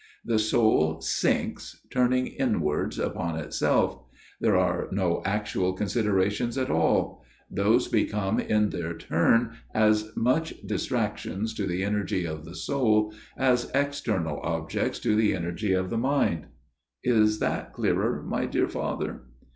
[0.25, 3.99] The soul sinks, turning inwards upon itself...
[4.39, 11.53] there are no actual considerations at all; those become in their turn as much distractions
[11.53, 16.47] to the energy of the soul as external objects to the energy of the mind....
[17.03, 19.21] Is that clearer, my dear Father